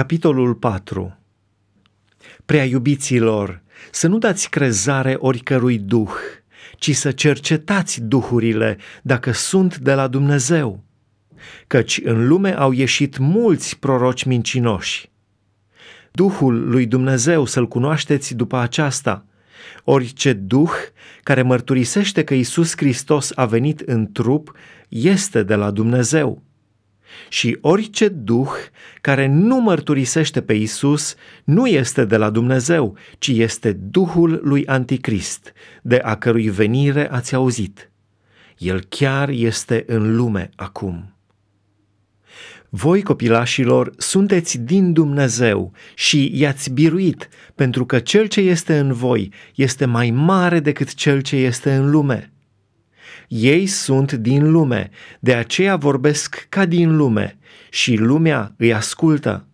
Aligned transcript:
Capitolul 0.00 0.54
4 0.54 1.18
Prea 2.44 2.64
iubiților, 2.64 3.62
să 3.90 4.08
nu 4.08 4.18
dați 4.18 4.50
crezare 4.50 5.16
oricărui 5.18 5.78
duh, 5.78 6.10
ci 6.76 6.94
să 6.94 7.10
cercetați 7.10 8.02
duhurile 8.02 8.78
dacă 9.02 9.32
sunt 9.32 9.78
de 9.78 9.94
la 9.94 10.08
Dumnezeu, 10.08 10.84
căci 11.66 12.00
în 12.04 12.26
lume 12.28 12.58
au 12.58 12.72
ieșit 12.72 13.18
mulți 13.18 13.78
proroci 13.78 14.24
mincinoși. 14.24 15.10
Duhul 16.10 16.68
lui 16.68 16.86
Dumnezeu 16.86 17.44
să-l 17.44 17.68
cunoașteți 17.68 18.34
după 18.34 18.56
aceasta. 18.56 19.26
Orice 19.84 20.32
duh 20.32 20.72
care 21.22 21.42
mărturisește 21.42 22.24
că 22.24 22.34
Isus 22.34 22.72
Hristos 22.76 23.32
a 23.34 23.46
venit 23.46 23.80
în 23.80 24.12
trup 24.12 24.52
este 24.88 25.42
de 25.42 25.54
la 25.54 25.70
Dumnezeu 25.70 26.42
și 27.28 27.58
orice 27.60 28.08
duh 28.08 28.50
care 29.00 29.26
nu 29.26 29.60
mărturisește 29.60 30.42
pe 30.42 30.52
Isus 30.52 31.14
nu 31.44 31.66
este 31.66 32.04
de 32.04 32.16
la 32.16 32.30
Dumnezeu, 32.30 32.96
ci 33.18 33.28
este 33.28 33.72
duhul 33.72 34.40
lui 34.42 34.66
Anticrist, 34.66 35.52
de 35.82 36.00
a 36.04 36.16
cărui 36.16 36.50
venire 36.50 37.10
ați 37.10 37.34
auzit. 37.34 37.90
El 38.58 38.84
chiar 38.88 39.28
este 39.28 39.84
în 39.86 40.16
lume 40.16 40.50
acum. 40.56 41.14
Voi, 42.72 43.02
copilașilor, 43.02 43.92
sunteți 43.96 44.58
din 44.58 44.92
Dumnezeu 44.92 45.72
și 45.94 46.30
i-ați 46.34 46.70
biruit, 46.70 47.28
pentru 47.54 47.86
că 47.86 47.98
cel 47.98 48.26
ce 48.26 48.40
este 48.40 48.78
în 48.78 48.92
voi 48.92 49.32
este 49.54 49.84
mai 49.84 50.10
mare 50.10 50.60
decât 50.60 50.94
cel 50.94 51.20
ce 51.20 51.36
este 51.36 51.74
în 51.74 51.90
lume. 51.90 52.32
Ei 53.32 53.66
sunt 53.66 54.12
din 54.12 54.50
lume, 54.50 54.90
de 55.20 55.34
aceea 55.34 55.76
vorbesc 55.76 56.46
ca 56.48 56.66
din 56.66 56.96
lume 56.96 57.38
și 57.68 57.94
lumea 57.94 58.54
îi 58.56 58.74
ascultă. 58.74 59.46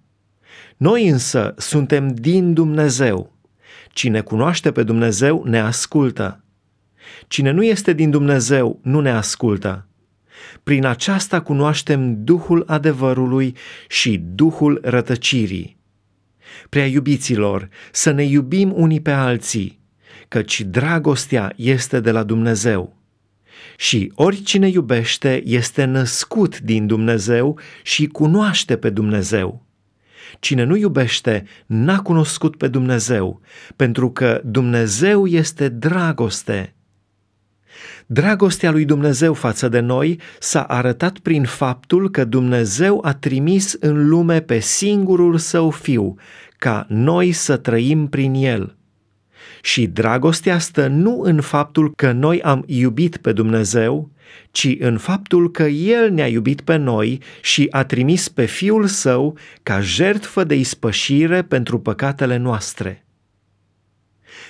Noi 0.77 1.09
însă 1.09 1.55
suntem 1.57 2.15
din 2.15 2.53
Dumnezeu. 2.53 3.37
Cine 3.93 4.21
cunoaște 4.21 4.73
pe 4.73 4.83
Dumnezeu 4.83 5.45
ne 5.45 5.61
ascultă. 5.61 6.45
Cine 7.29 7.51
nu 7.51 7.63
este 7.63 7.93
din 7.93 8.11
Dumnezeu 8.11 8.81
nu 8.83 9.01
ne 9.01 9.11
ascultă. 9.11 9.89
Prin 10.63 10.85
aceasta 10.85 11.41
cunoaștem 11.41 12.25
Duhul 12.25 12.65
adevărului 12.67 13.57
și 13.89 14.23
Duhul 14.35 14.81
rătăcirii. 14.83 15.79
Prea 16.69 16.87
iubiților, 16.87 17.69
să 17.93 18.11
ne 18.11 18.25
iubim 18.25 18.73
unii 18.75 19.01
pe 19.01 19.11
alții, 19.11 19.81
căci 20.29 20.61
dragostea 20.61 21.53
este 21.57 22.01
de 22.01 22.11
la 22.11 22.23
Dumnezeu. 22.23 22.96
Și 23.77 24.13
oricine 24.15 24.69
iubește 24.69 25.43
este 25.45 25.85
născut 25.85 26.61
din 26.61 26.87
Dumnezeu 26.87 27.59
și 27.83 28.07
cunoaște 28.07 28.77
pe 28.77 28.91
Dumnezeu. 28.91 29.67
Cine 30.41 30.65
nu 30.65 30.77
iubește 30.77 31.45
n-a 31.67 31.99
cunoscut 31.99 32.57
pe 32.57 32.69
Dumnezeu, 32.69 33.41
pentru 33.77 34.11
că 34.11 34.41
Dumnezeu 34.45 35.27
este 35.27 35.69
dragoste. 35.69 36.75
Dragostea 38.07 38.71
lui 38.71 38.85
Dumnezeu 38.85 39.35
față 39.35 39.69
de 39.69 39.81
noi 39.81 40.21
s-a 40.39 40.63
arătat 40.63 41.19
prin 41.19 41.45
faptul 41.45 42.11
că 42.11 42.25
Dumnezeu 42.25 43.01
a 43.05 43.13
trimis 43.13 43.73
în 43.81 44.09
lume 44.09 44.41
pe 44.41 44.59
singurul 44.59 45.39
său 45.39 45.71
fiu, 45.71 46.15
ca 46.59 46.87
noi 46.89 47.33
să 47.33 47.57
trăim 47.57 48.09
prin 48.09 48.35
el. 48.35 48.77
Și 49.63 49.87
dragostea 49.87 50.59
stă 50.59 50.87
nu 50.87 51.21
în 51.21 51.41
faptul 51.41 51.95
că 51.95 52.13
noi 52.13 52.43
am 52.43 52.63
iubit 52.67 53.17
pe 53.17 53.33
Dumnezeu, 53.33 54.11
ci 54.51 54.77
în 54.79 54.99
faptul 54.99 55.51
că 55.51 55.63
El 55.63 56.11
ne-a 56.11 56.29
iubit 56.29 56.61
pe 56.61 56.77
noi 56.77 57.21
și 57.43 57.67
a 57.71 57.85
trimis 57.85 58.29
pe 58.29 58.45
Fiul 58.45 58.87
Său 58.87 59.39
ca 59.63 59.81
jertfă 59.81 60.45
de 60.45 60.55
ispășire 60.55 61.43
pentru 61.43 61.79
păcatele 61.79 62.37
noastre. 62.37 63.07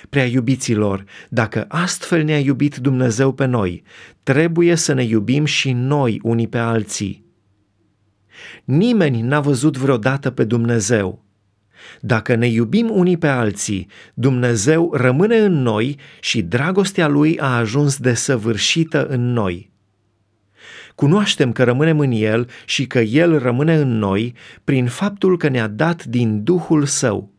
Prea 0.09 0.25
iubiților, 0.25 1.03
dacă 1.29 1.65
astfel 1.67 2.23
ne-a 2.23 2.39
iubit 2.39 2.75
Dumnezeu 2.75 3.31
pe 3.31 3.45
noi, 3.45 3.83
trebuie 4.23 4.75
să 4.75 4.93
ne 4.93 5.03
iubim 5.03 5.45
și 5.45 5.71
noi 5.71 6.19
unii 6.23 6.47
pe 6.47 6.57
alții. 6.57 7.25
Nimeni 8.63 9.21
n-a 9.21 9.39
văzut 9.39 9.77
vreodată 9.77 10.29
pe 10.29 10.43
Dumnezeu– 10.43 11.21
dacă 12.01 12.35
ne 12.35 12.47
iubim 12.47 12.89
unii 12.91 13.17
pe 13.17 13.27
alții, 13.27 13.87
Dumnezeu 14.13 14.93
rămâne 14.93 15.37
în 15.37 15.61
noi 15.61 15.97
și 16.19 16.41
dragostea 16.41 17.07
Lui 17.07 17.39
a 17.39 17.57
ajuns 17.57 17.97
desăvârșită 17.97 19.05
în 19.05 19.33
noi. 19.33 19.71
Cunoaștem 20.95 21.51
că 21.51 21.63
rămânem 21.63 21.99
în 21.99 22.11
El 22.11 22.49
și 22.65 22.87
că 22.87 22.99
El 22.99 23.39
rămâne 23.39 23.75
în 23.75 23.97
noi 23.97 24.33
prin 24.63 24.87
faptul 24.87 25.37
că 25.37 25.47
ne-a 25.47 25.67
dat 25.67 26.05
din 26.05 26.43
Duhul 26.43 26.85
Său. 26.85 27.31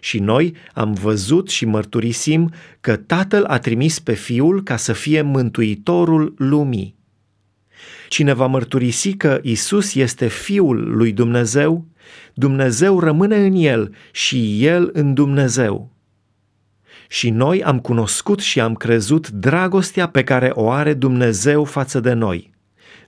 Și 0.00 0.18
noi 0.18 0.54
am 0.74 0.92
văzut 0.92 1.48
și 1.48 1.64
mărturisim 1.64 2.52
că 2.80 2.96
Tatăl 2.96 3.44
a 3.44 3.58
trimis 3.58 3.98
pe 3.98 4.12
Fiul 4.12 4.62
ca 4.62 4.76
să 4.76 4.92
fie 4.92 5.22
mântuitorul 5.22 6.34
lumii. 6.38 6.97
Cine 8.08 8.32
va 8.32 8.46
mărturisi 8.46 9.16
că 9.16 9.40
Isus 9.42 9.94
este 9.94 10.26
Fiul 10.26 10.96
lui 10.96 11.12
Dumnezeu, 11.12 11.86
Dumnezeu 12.34 13.00
rămâne 13.00 13.36
în 13.36 13.54
el 13.54 13.94
și 14.12 14.64
el 14.64 14.90
în 14.92 15.14
Dumnezeu. 15.14 15.92
Și 17.08 17.30
noi 17.30 17.62
am 17.62 17.78
cunoscut 17.78 18.40
și 18.40 18.60
am 18.60 18.74
crezut 18.74 19.28
dragostea 19.28 20.08
pe 20.08 20.24
care 20.24 20.50
o 20.54 20.70
are 20.70 20.94
Dumnezeu 20.94 21.64
față 21.64 22.00
de 22.00 22.12
noi. 22.12 22.56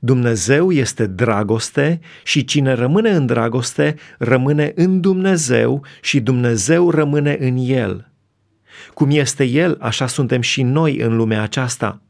Dumnezeu 0.00 0.70
este 0.70 1.06
dragoste 1.06 2.00
și 2.24 2.44
cine 2.44 2.72
rămâne 2.72 3.10
în 3.10 3.26
dragoste 3.26 3.94
rămâne 4.18 4.72
în 4.74 5.00
Dumnezeu 5.00 5.84
și 6.00 6.20
Dumnezeu 6.20 6.90
rămâne 6.90 7.36
în 7.40 7.56
el. 7.56 8.10
Cum 8.94 9.10
este 9.10 9.44
el, 9.44 9.76
așa 9.80 10.06
suntem 10.06 10.40
și 10.40 10.62
noi 10.62 10.98
în 10.98 11.16
lumea 11.16 11.42
aceasta. 11.42 12.02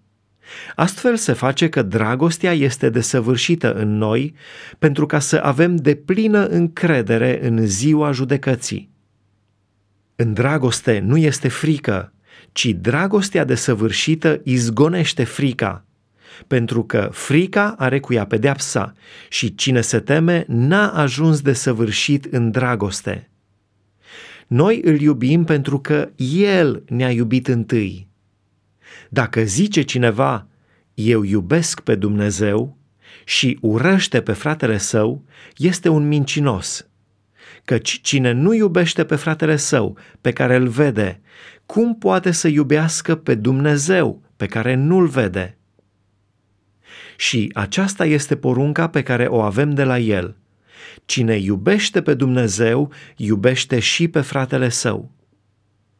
Astfel 0.74 1.16
se 1.16 1.32
face 1.32 1.68
că 1.68 1.82
dragostea 1.82 2.52
este 2.52 2.90
desăvârșită 2.90 3.72
în 3.72 3.96
noi 3.96 4.34
pentru 4.78 5.06
ca 5.06 5.18
să 5.18 5.40
avem 5.42 5.76
deplină 5.76 6.46
încredere 6.46 7.46
în 7.46 7.66
ziua 7.66 8.12
judecății. 8.12 8.90
În 10.16 10.32
dragoste 10.32 10.98
nu 11.06 11.16
este 11.16 11.48
frică, 11.48 12.12
ci 12.52 12.66
dragostea 12.66 13.44
desăvârșită 13.44 14.40
izgonește 14.44 15.24
frica, 15.24 15.84
pentru 16.46 16.84
că 16.84 17.08
frica 17.12 17.74
are 17.78 18.00
cu 18.00 18.12
ea 18.12 18.26
pedeapsa 18.26 18.92
și 19.28 19.54
cine 19.54 19.80
se 19.80 20.00
teme 20.00 20.44
n-a 20.48 20.88
ajuns 20.88 21.40
de 21.40 21.52
săvârșit 21.52 22.24
în 22.24 22.50
dragoste. 22.50 23.30
Noi 24.46 24.80
îl 24.84 25.00
iubim 25.00 25.44
pentru 25.44 25.80
că 25.80 26.10
El 26.16 26.82
ne-a 26.88 27.10
iubit 27.10 27.48
întâi. 27.48 28.09
Dacă 29.08 29.42
zice 29.42 29.82
cineva, 29.82 30.46
eu 30.94 31.22
iubesc 31.22 31.80
pe 31.80 31.94
Dumnezeu 31.94 32.78
și 33.24 33.58
urăște 33.60 34.20
pe 34.20 34.32
fratele 34.32 34.78
său, 34.78 35.24
este 35.56 35.88
un 35.88 36.08
mincinos. 36.08 36.88
Căci 37.64 38.00
cine 38.02 38.32
nu 38.32 38.52
iubește 38.52 39.04
pe 39.04 39.16
fratele 39.16 39.56
său, 39.56 39.98
pe 40.20 40.32
care 40.32 40.56
îl 40.56 40.68
vede, 40.68 41.20
cum 41.66 41.98
poate 41.98 42.30
să 42.30 42.48
iubească 42.48 43.14
pe 43.14 43.34
Dumnezeu, 43.34 44.22
pe 44.36 44.46
care 44.46 44.74
nu-l 44.74 45.06
vede? 45.06 45.58
Și 47.16 47.50
aceasta 47.54 48.04
este 48.04 48.36
porunca 48.36 48.88
pe 48.88 49.02
care 49.02 49.26
o 49.26 49.40
avem 49.40 49.70
de 49.70 49.84
la 49.84 49.98
el. 49.98 50.36
Cine 51.04 51.36
iubește 51.36 52.02
pe 52.02 52.14
Dumnezeu, 52.14 52.92
iubește 53.16 53.78
și 53.78 54.08
pe 54.08 54.20
fratele 54.20 54.68
său. 54.68 55.10